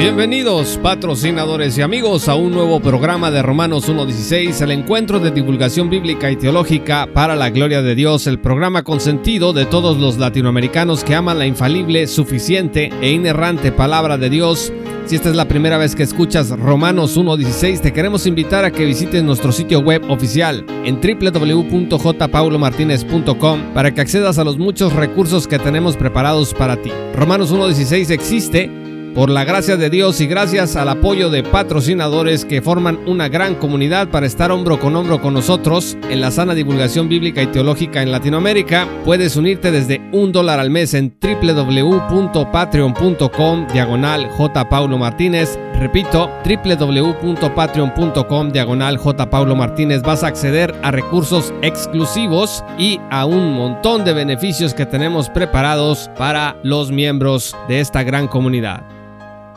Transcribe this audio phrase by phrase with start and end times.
[0.00, 5.90] Bienvenidos patrocinadores y amigos a un nuevo programa de Romanos 1.16, el encuentro de divulgación
[5.90, 11.04] bíblica y teológica para la gloria de Dios, el programa consentido de todos los latinoamericanos
[11.04, 14.72] que aman la infalible, suficiente e inerrante palabra de Dios.
[15.04, 18.86] Si esta es la primera vez que escuchas Romanos 1.16, te queremos invitar a que
[18.86, 25.58] visites nuestro sitio web oficial en www.jpaulomartinez.com para que accedas a los muchos recursos que
[25.58, 26.90] tenemos preparados para ti.
[27.14, 32.62] Romanos 1.16 existe por la gracia de Dios y gracias al apoyo de patrocinadores que
[32.62, 37.08] forman una gran comunidad para estar hombro con hombro con nosotros en la sana divulgación
[37.08, 44.30] bíblica y teológica en Latinoamérica, puedes unirte desde un dólar al mes en www.patreon.com diagonal.
[44.70, 45.58] Paulo Martínez.
[45.78, 49.00] Repito, www.patreon.com diagonal.
[49.30, 50.02] Paulo Martínez.
[50.02, 56.10] Vas a acceder a recursos exclusivos y a un montón de beneficios que tenemos preparados
[56.16, 58.99] para los miembros de esta gran comunidad.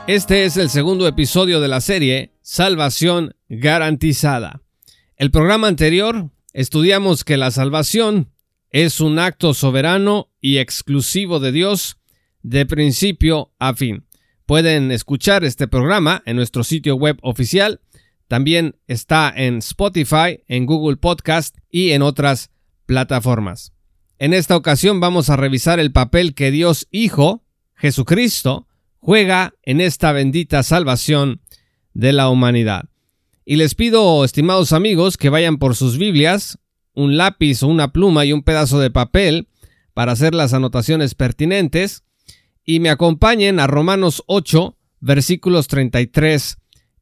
[0.06, 4.60] Este es el segundo episodio de la serie Salvación Garantizada.
[5.16, 8.30] El programa anterior estudiamos que la salvación
[8.68, 11.96] es un acto soberano y exclusivo de Dios
[12.42, 14.04] de principio a fin.
[14.44, 17.80] Pueden escuchar este programa en nuestro sitio web oficial.
[18.28, 22.50] También está en Spotify, en Google Podcast y en otras
[22.84, 23.72] plataformas.
[24.18, 27.42] En esta ocasión vamos a revisar el papel que Dios Hijo,
[27.74, 28.68] Jesucristo,
[29.04, 31.42] juega en esta bendita salvación
[31.92, 32.88] de la humanidad.
[33.44, 36.58] Y les pido, estimados amigos, que vayan por sus Biblias,
[36.94, 39.48] un lápiz o una pluma y un pedazo de papel
[39.92, 42.04] para hacer las anotaciones pertinentes
[42.64, 46.56] y me acompañen a Romanos 8, versículos 33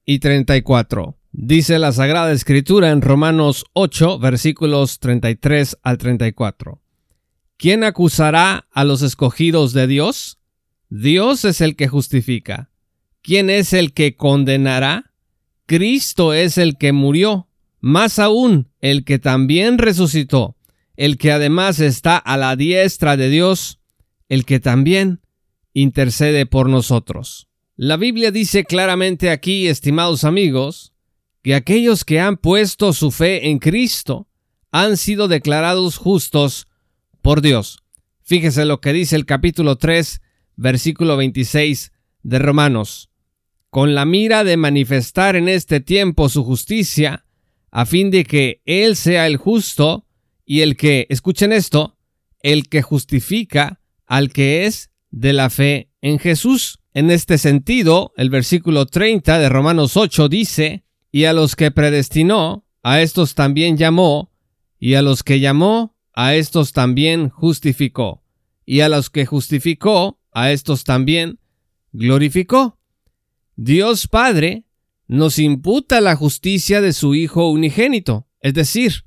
[0.05, 1.17] y 34.
[1.31, 6.83] Dice la Sagrada Escritura en Romanos 8, versículos 33 al 34.
[7.59, 10.42] ¿Quién acusará a los escogidos de Dios?
[10.95, 12.71] Dios es el que justifica.
[13.23, 15.15] ¿Quién es el que condenará?
[15.65, 17.49] Cristo es el que murió,
[17.81, 20.55] más aún el que también resucitó,
[20.97, 23.81] el que además está a la diestra de Dios,
[24.29, 25.23] el que también
[25.73, 27.49] intercede por nosotros.
[27.75, 30.93] La Biblia dice claramente aquí, estimados amigos,
[31.41, 34.29] que aquellos que han puesto su fe en Cristo
[34.71, 36.69] han sido declarados justos
[37.23, 37.79] por Dios.
[38.21, 40.21] Fíjese lo que dice el capítulo 3
[40.57, 41.93] versículo 26
[42.23, 43.11] de Romanos,
[43.71, 47.25] con la mira de manifestar en este tiempo su justicia,
[47.71, 50.07] a fin de que Él sea el justo
[50.45, 51.97] y el que, escuchen esto,
[52.43, 56.81] el que justifica al que es de la fe en Jesús.
[56.93, 62.67] En este sentido, el versículo 30 de Romanos 8 dice, y a los que predestinó,
[62.83, 64.31] a estos también llamó,
[64.79, 68.23] y a los que llamó, a estos también justificó,
[68.67, 71.39] y a los que justificó, a estos también
[71.93, 72.79] glorificó.
[73.57, 74.65] Dios Padre
[75.07, 79.05] nos imputa la justicia de su Hijo unigénito, es decir,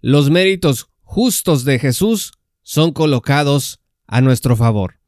[0.00, 4.98] los méritos justos de Jesús son colocados a nuestro favor.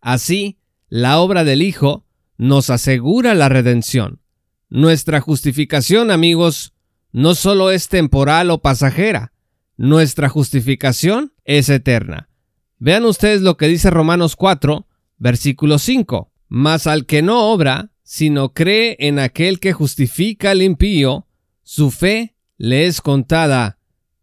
[0.00, 0.58] Así,
[0.88, 2.06] la obra del Hijo
[2.36, 4.20] nos asegura la redención.
[4.70, 6.72] Nuestra justificación, amigos,
[7.12, 9.32] no solo es temporal o pasajera,
[9.76, 12.28] nuestra justificación es eterna.
[12.78, 14.86] Vean ustedes lo que dice Romanos 4,
[15.20, 16.32] Versículo 5.
[16.48, 21.28] Mas al que no obra, sino cree en aquel que justifica al impío,
[21.62, 23.78] su fe le es contada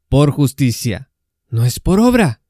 [0.09, 1.09] por justicia.
[1.49, 2.41] No es por obra.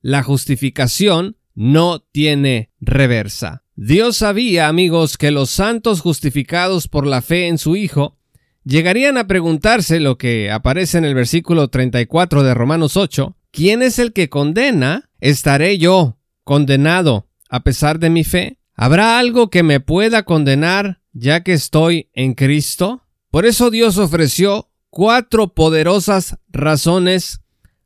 [0.00, 3.64] La justificación no tiene reversa.
[3.74, 8.16] Dios sabía, amigos, que los santos justificados por la fe en su Hijo
[8.64, 13.98] llegarían a preguntarse lo que aparece en el versículo 34 de Romanos 8, ¿quién es
[13.98, 15.10] el que condena?
[15.20, 18.58] ¿Estaré yo condenado a pesar de mi fe?
[18.74, 23.02] ¿Habrá algo que me pueda condenar ya que estoy en Cristo?
[23.30, 27.40] Por eso Dios ofreció cuatro poderosas razones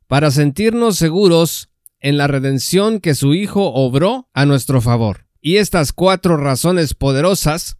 [0.07, 1.69] para sentirnos seguros
[1.99, 5.27] en la redención que su Hijo obró a nuestro favor.
[5.39, 7.77] Y estas cuatro razones poderosas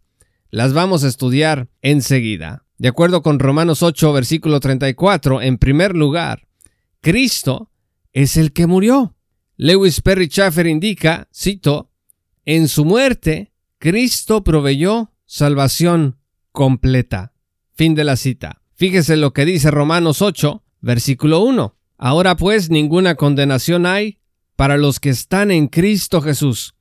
[0.50, 2.64] las vamos a estudiar enseguida.
[2.78, 6.48] De acuerdo con Romanos 8, versículo 34, en primer lugar,
[7.00, 7.70] Cristo
[8.12, 9.14] es el que murió.
[9.62, 11.92] Lewis Perry Schaffer indica, cito,
[12.44, 16.18] en su muerte, Cristo proveyó salvación
[16.50, 17.32] completa.
[17.76, 18.60] Fin de la cita.
[18.74, 21.76] Fíjese lo que dice Romanos 8, versículo 1.
[21.96, 24.18] Ahora pues ninguna condenación hay
[24.56, 26.74] para los que están en Cristo Jesús,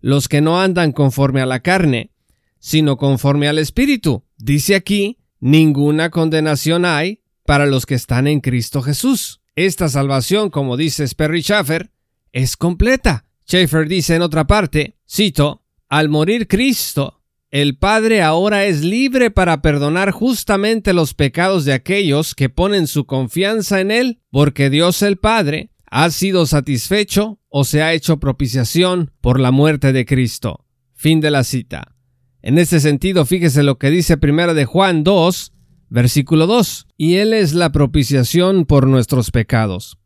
[0.00, 2.10] los que no andan conforme a la carne,
[2.58, 4.24] sino conforme al Espíritu.
[4.38, 9.40] Dice aquí, ninguna condenación hay para los que están en Cristo Jesús.
[9.54, 11.93] Esta salvación, como dice Sperry Schaffer,
[12.34, 13.24] es completa.
[13.48, 19.62] Schaeffer dice en otra parte, cito, al morir Cristo, el Padre ahora es libre para
[19.62, 25.16] perdonar justamente los pecados de aquellos que ponen su confianza en Él, porque Dios el
[25.16, 30.66] Padre ha sido satisfecho o se ha hecho propiciación por la muerte de Cristo.
[30.92, 31.94] Fin de la cita.
[32.42, 35.52] En este sentido, fíjese lo que dice primera de Juan 2,
[35.88, 36.88] versículo 2.
[36.96, 39.98] Y Él es la propiciación por nuestros pecados.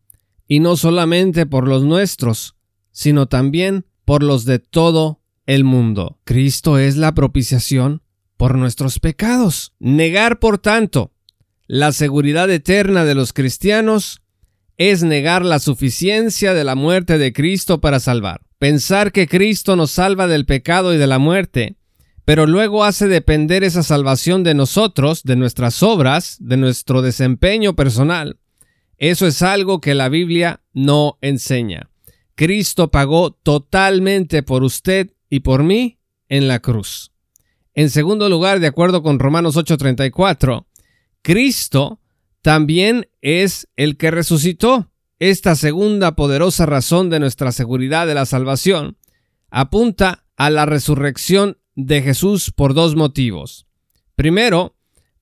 [0.49, 2.57] Y no solamente por los nuestros,
[2.91, 6.19] sino también por los de todo el mundo.
[6.25, 8.03] Cristo es la propiciación
[8.37, 9.75] por nuestros pecados.
[9.79, 11.13] Negar, por tanto,
[11.67, 14.23] la seguridad eterna de los cristianos
[14.79, 18.41] es negar la suficiencia de la muerte de Cristo para salvar.
[18.59, 21.77] Pensar que Cristo nos salva del pecado y de la muerte,
[22.25, 28.39] pero luego hace depender esa salvación de nosotros, de nuestras obras, de nuestro desempeño personal.
[28.99, 31.89] Eso es algo que la Biblia no enseña.
[32.35, 35.99] Cristo pagó totalmente por usted y por mí
[36.29, 37.13] en la cruz.
[37.75, 40.67] En segundo lugar, de acuerdo con Romanos 8:34,
[41.23, 42.01] Cristo
[42.43, 44.91] también es el que resucitó.
[45.21, 48.99] Esta segunda poderosa razón de nuestra seguridad de la salvación
[49.51, 53.67] apunta a la resurrección de Jesús por dos motivos.
[54.15, 54.77] Primero,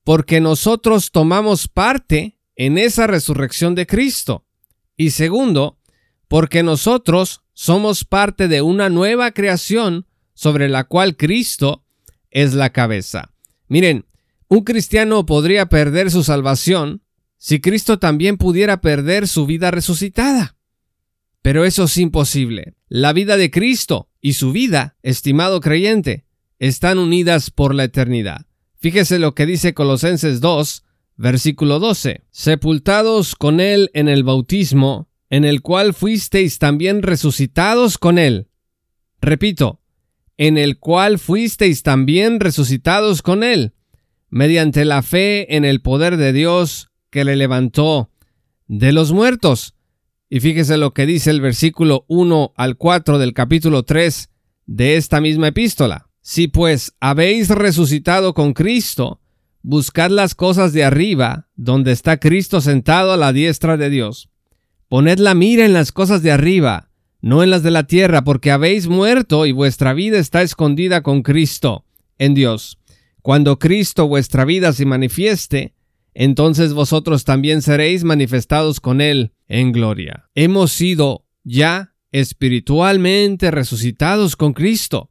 [0.04, 4.44] porque nosotros tomamos parte en esa resurrección de Cristo.
[4.96, 5.78] Y segundo,
[6.28, 11.84] porque nosotros somos parte de una nueva creación sobre la cual Cristo
[12.30, 13.32] es la cabeza.
[13.68, 14.06] Miren,
[14.48, 17.02] un cristiano podría perder su salvación
[17.36, 20.56] si Cristo también pudiera perder su vida resucitada.
[21.42, 22.74] Pero eso es imposible.
[22.88, 26.24] La vida de Cristo y su vida, estimado creyente,
[26.58, 28.46] están unidas por la eternidad.
[28.78, 30.84] Fíjese lo que dice Colosenses 2,
[31.16, 32.24] versículo 12.
[32.30, 38.48] Sepultados con Él en el bautismo, en el cual fuisteis también resucitados con él.
[39.20, 39.80] Repito,
[40.36, 43.72] en el cual fuisteis también resucitados con él,
[44.28, 48.10] mediante la fe en el poder de Dios que le levantó
[48.66, 49.74] de los muertos.
[50.28, 54.30] Y fíjese lo que dice el versículo 1 al 4 del capítulo 3
[54.66, 56.08] de esta misma epístola.
[56.20, 59.20] Si pues habéis resucitado con Cristo,
[59.66, 64.28] buscad las cosas de arriba, donde está Cristo sentado a la diestra de Dios.
[64.88, 68.52] Poned la mira en las cosas de arriba, no en las de la tierra, porque
[68.52, 71.84] habéis muerto y vuestra vida está escondida con Cristo,
[72.16, 72.78] en Dios.
[73.22, 75.74] Cuando Cristo vuestra vida se manifieste,
[76.14, 80.30] entonces vosotros también seréis manifestados con Él en gloria.
[80.36, 85.10] Hemos sido ya espiritualmente resucitados con Cristo.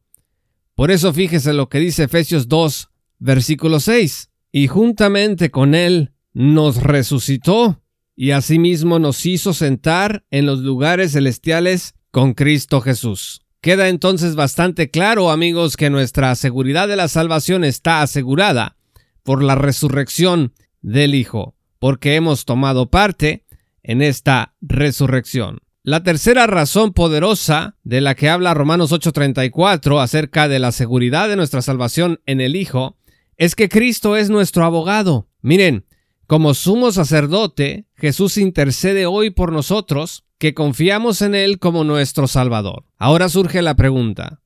[0.75, 4.29] Por eso fíjese lo que dice Efesios 2, versículo 6.
[4.57, 7.81] Y juntamente con Él nos resucitó
[8.15, 13.41] y asimismo nos hizo sentar en los lugares celestiales con Cristo Jesús.
[13.59, 18.77] Queda entonces bastante claro, amigos, que nuestra seguridad de la salvación está asegurada
[19.23, 23.43] por la resurrección del Hijo, porque hemos tomado parte
[23.83, 25.59] en esta resurrección.
[25.83, 31.35] La tercera razón poderosa de la que habla Romanos 8:34 acerca de la seguridad de
[31.35, 32.95] nuestra salvación en el Hijo
[33.37, 35.27] es que Cristo es nuestro abogado.
[35.41, 35.85] Miren,
[36.27, 42.85] como sumo sacerdote, Jesús intercede hoy por nosotros que confiamos en Él como nuestro Salvador.
[42.97, 44.41] Ahora surge la pregunta,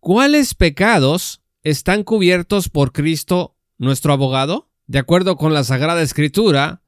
[0.00, 4.70] ¿cuáles pecados están cubiertos por Cristo nuestro abogado?
[4.86, 6.82] De acuerdo con la Sagrada Escritura,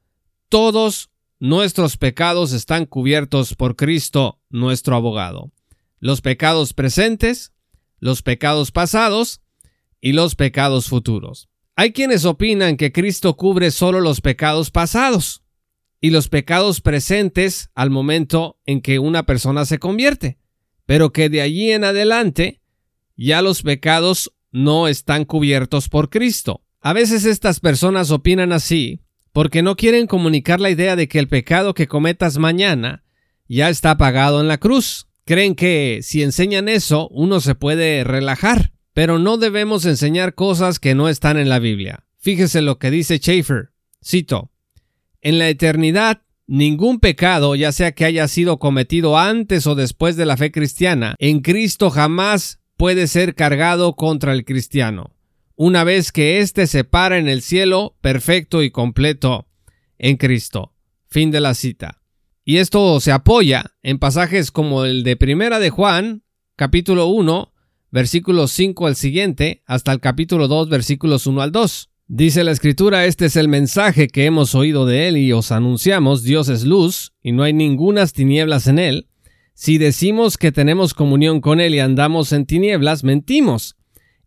[0.49, 5.51] todos nuestros pecados están cubiertos por Cristo nuestro abogado.
[5.99, 7.53] Los pecados presentes,
[7.99, 9.40] los pecados pasados
[10.01, 11.47] y los pecados futuros.
[11.75, 15.43] Hay quienes opinan que Cristo cubre solo los pecados pasados
[16.01, 20.39] y los pecados presentes al momento en que una persona se convierte,
[20.85, 22.61] pero que de allí en adelante
[23.15, 26.63] ya los pecados no están cubiertos por Cristo.
[26.81, 28.99] A veces estas personas opinan así
[29.31, 33.03] porque no quieren comunicar la idea de que el pecado que cometas mañana
[33.47, 35.07] ya está pagado en la cruz.
[35.23, 38.73] Creen que si enseñan eso uno se puede relajar.
[38.93, 42.05] Pero no debemos enseñar cosas que no están en la Biblia.
[42.17, 43.69] Fíjese lo que dice Schaeffer.
[44.03, 44.51] Cito.
[45.21, 50.25] En la eternidad, ningún pecado, ya sea que haya sido cometido antes o después de
[50.25, 55.15] la fe cristiana, en Cristo jamás puede ser cargado contra el cristiano,
[55.55, 59.47] una vez que éste se para en el cielo perfecto y completo
[59.99, 60.73] en Cristo.
[61.07, 62.01] Fin de la cita.
[62.43, 66.23] Y esto se apoya en pasajes como el de Primera de Juan,
[66.55, 67.53] capítulo 1,
[67.91, 71.89] versículos 5 al siguiente, hasta el capítulo 2, versículos 1 al 2.
[72.07, 76.23] Dice la escritura, este es el mensaje que hemos oído de él y os anunciamos,
[76.23, 79.07] Dios es luz, y no hay ningunas tinieblas en él.
[79.53, 83.75] Si decimos que tenemos comunión con él y andamos en tinieblas, mentimos,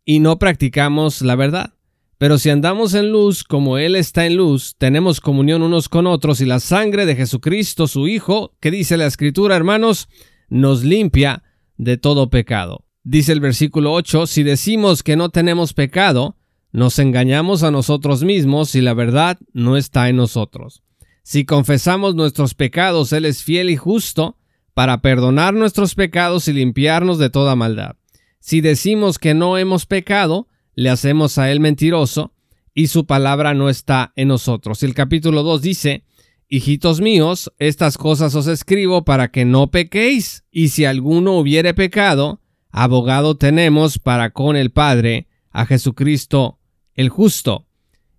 [0.04, 1.74] y no practicamos la verdad.
[2.18, 6.40] Pero si andamos en luz como Él está en luz, tenemos comunión unos con otros
[6.40, 10.08] y la sangre de Jesucristo, su Hijo, que dice la Escritura, hermanos,
[10.48, 11.42] nos limpia
[11.76, 12.84] de todo pecado.
[13.06, 16.38] Dice el versículo 8, si decimos que no tenemos pecado,
[16.72, 20.82] nos engañamos a nosotros mismos y la verdad no está en nosotros.
[21.22, 24.38] Si confesamos nuestros pecados, Él es fiel y justo
[24.72, 27.96] para perdonar nuestros pecados y limpiarnos de toda maldad.
[28.40, 32.32] Si decimos que no hemos pecado, le hacemos a Él mentiroso
[32.72, 34.82] y su palabra no está en nosotros.
[34.82, 36.04] El capítulo 2 dice,
[36.48, 42.40] Hijitos míos, estas cosas os escribo para que no pequéis, y si alguno hubiere pecado,
[42.74, 46.58] abogado tenemos para con el Padre, a Jesucristo
[46.94, 47.66] el justo,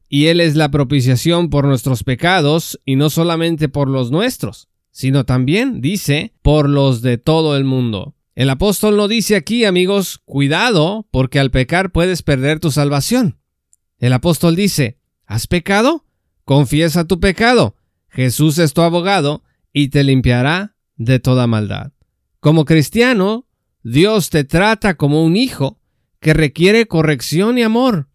[0.08, 5.26] y Él es la propiciación por nuestros pecados, y no solamente por los nuestros, sino
[5.26, 8.16] también, dice, por los de todo el mundo.
[8.34, 13.40] El apóstol no dice aquí, amigos, cuidado, porque al pecar puedes perder tu salvación.
[13.98, 16.06] El apóstol dice, ¿has pecado?
[16.46, 17.76] Confiesa tu pecado.
[18.08, 19.44] Jesús es tu abogado
[19.74, 21.92] y te limpiará de toda maldad.
[22.40, 23.45] Como cristiano,
[23.88, 25.80] Dios te trata como un hijo
[26.20, 28.08] que requiere corrección y amor.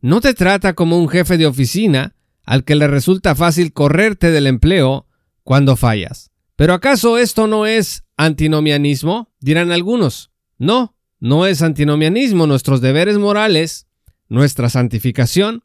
[0.00, 4.48] No te trata como un jefe de oficina al que le resulta fácil correrte del
[4.48, 5.06] empleo
[5.44, 6.32] cuando fallas.
[6.56, 9.30] Pero ¿acaso esto no es antinomianismo?
[9.38, 10.32] Dirán algunos.
[10.58, 12.48] No, no es antinomianismo.
[12.48, 13.86] Nuestros deberes morales,
[14.28, 15.62] nuestra santificación,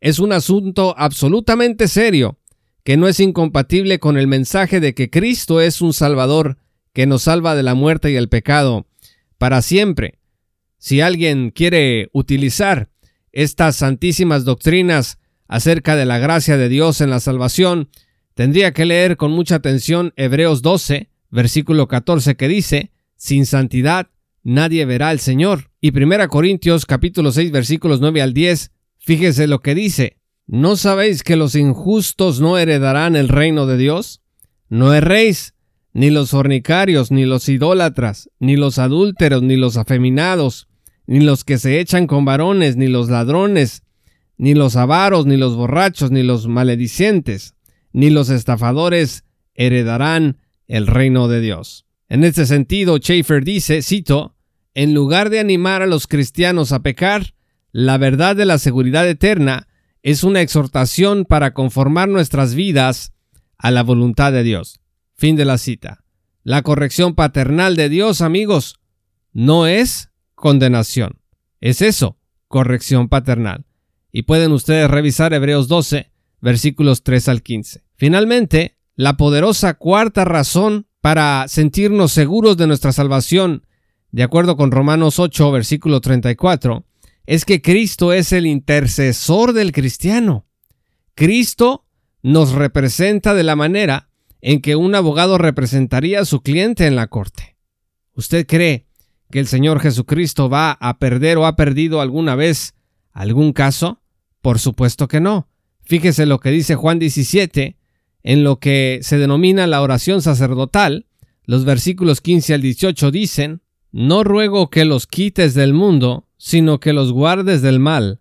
[0.00, 2.38] es un asunto absolutamente serio,
[2.84, 6.58] que no es incompatible con el mensaje de que Cristo es un Salvador
[6.92, 8.86] que nos salva de la muerte y el pecado
[9.40, 10.18] para siempre.
[10.76, 12.90] Si alguien quiere utilizar
[13.32, 15.18] estas santísimas doctrinas
[15.48, 17.88] acerca de la gracia de Dios en la salvación,
[18.34, 24.08] tendría que leer con mucha atención Hebreos 12, versículo 14 que dice, sin santidad
[24.42, 25.70] nadie verá al Señor.
[25.80, 31.22] Y 1 Corintios capítulo 6 versículos 9 al 10, fíjese lo que dice, ¿no sabéis
[31.22, 34.20] que los injustos no heredarán el reino de Dios?
[34.68, 35.54] No erréis,
[35.92, 40.68] ni los fornicarios, ni los idólatras, ni los adúlteros, ni los afeminados,
[41.06, 43.82] ni los que se echan con varones, ni los ladrones,
[44.36, 47.54] ni los avaros, ni los borrachos, ni los maledicientes,
[47.92, 51.86] ni los estafadores heredarán el reino de Dios.
[52.08, 54.36] En este sentido, Schaeffer dice, cito,
[54.74, 57.34] en lugar de animar a los cristianos a pecar,
[57.72, 59.68] la verdad de la seguridad eterna
[60.02, 63.12] es una exhortación para conformar nuestras vidas
[63.58, 64.80] a la voluntad de Dios.
[65.20, 66.02] Fin de la cita.
[66.44, 68.80] La corrección paternal de Dios, amigos,
[69.34, 71.20] no es condenación.
[71.60, 72.16] Es eso,
[72.48, 73.66] corrección paternal.
[74.12, 76.10] Y pueden ustedes revisar Hebreos 12,
[76.40, 77.84] versículos 3 al 15.
[77.96, 83.66] Finalmente, la poderosa cuarta razón para sentirnos seguros de nuestra salvación,
[84.12, 86.86] de acuerdo con Romanos 8, versículo 34,
[87.26, 90.46] es que Cristo es el intercesor del cristiano.
[91.14, 91.84] Cristo
[92.22, 94.09] nos representa de la manera
[94.40, 97.56] en que un abogado representaría a su cliente en la corte.
[98.14, 98.86] ¿Usted cree
[99.30, 102.74] que el Señor Jesucristo va a perder o ha perdido alguna vez
[103.12, 104.00] algún caso?
[104.40, 105.48] Por supuesto que no.
[105.82, 107.76] Fíjese lo que dice Juan 17,
[108.22, 111.06] en lo que se denomina la oración sacerdotal.
[111.44, 116.92] Los versículos 15 al 18 dicen, No ruego que los quites del mundo, sino que
[116.92, 118.20] los guardes del mal.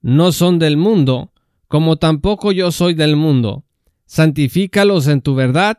[0.00, 1.32] No son del mundo,
[1.66, 3.64] como tampoco yo soy del mundo.
[4.08, 5.78] Santifícalos en tu verdad,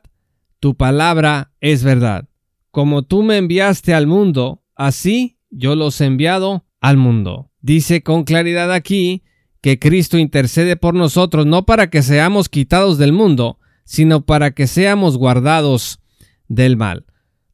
[0.62, 2.30] tu palabra es verdad.
[2.72, 7.52] Como tú me enviaste al mundo, Así yo los he enviado al mundo.
[7.60, 9.24] Dice con claridad aquí
[9.60, 14.68] que Cristo intercede por nosotros no para que seamos quitados del mundo, sino para que
[14.68, 16.00] seamos guardados
[16.48, 17.08] del mal.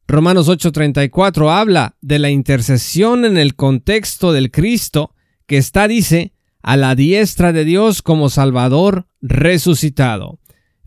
[0.06, 5.12] Romanos 8:34 habla de la intercesión en el contexto del Cristo
[5.48, 10.38] que está, dice, a la diestra de Dios como Salvador resucitado.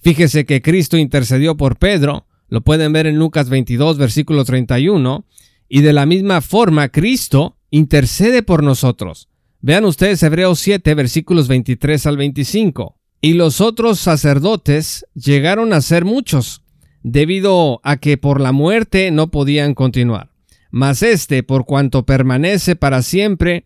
[0.01, 5.25] Fíjese que Cristo intercedió por Pedro, lo pueden ver en Lucas 22, versículo 31,
[5.67, 9.29] y de la misma forma, Cristo intercede por nosotros.
[9.61, 12.95] Vean ustedes Hebreos 7, versículos 23 al 25.
[13.21, 16.63] Y los otros sacerdotes llegaron a ser muchos,
[17.03, 20.31] debido a que por la muerte no podían continuar.
[20.71, 23.65] Mas este, por cuanto permanece para siempre,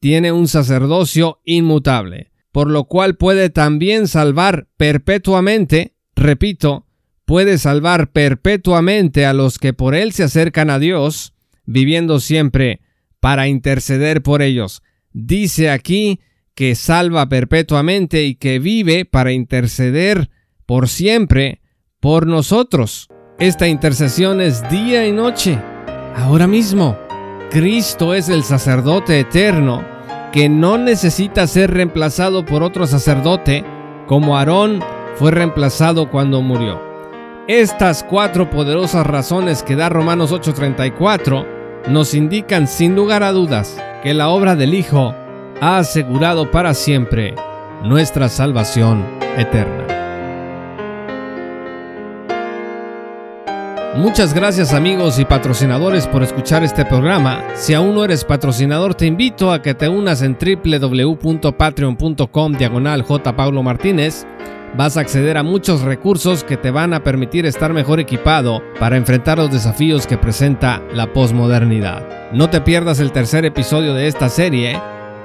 [0.00, 6.86] tiene un sacerdocio inmutable, por lo cual puede también salvar perpetuamente, repito,
[7.24, 11.32] puede salvar perpetuamente a los que por Él se acercan a Dios,
[11.64, 12.80] viviendo siempre
[13.20, 14.82] para interceder por ellos.
[15.12, 16.20] Dice aquí
[16.54, 20.28] que salva perpetuamente y que vive para interceder
[20.66, 21.62] por siempre
[22.00, 23.08] por nosotros.
[23.38, 25.58] Esta intercesión es día y noche,
[26.14, 26.98] ahora mismo.
[27.50, 29.91] Cristo es el sacerdote eterno
[30.32, 33.64] que no necesita ser reemplazado por otro sacerdote
[34.06, 34.80] como Aarón
[35.16, 36.80] fue reemplazado cuando murió.
[37.48, 41.46] Estas cuatro poderosas razones que da Romanos 8:34
[41.88, 45.14] nos indican sin lugar a dudas que la obra del Hijo
[45.60, 47.34] ha asegurado para siempre
[47.82, 49.04] nuestra salvación
[49.36, 49.91] eterna.
[53.94, 57.44] Muchas gracias amigos y patrocinadores por escuchar este programa.
[57.54, 63.36] Si aún no eres patrocinador, te invito a que te unas en www.patreon.com diagonal J.
[63.36, 64.26] Paulo Martínez.
[64.78, 68.96] Vas a acceder a muchos recursos que te van a permitir estar mejor equipado para
[68.96, 72.32] enfrentar los desafíos que presenta la posmodernidad.
[72.32, 74.80] No te pierdas el tercer episodio de esta serie,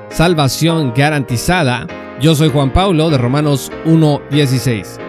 [0.09, 1.87] Salvación Garantizada.
[2.19, 4.99] Yo soy Juan Paulo de Romanos 1.16.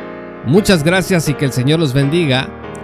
[0.47, 2.49] Muchas gracias y que el Señor los bendiga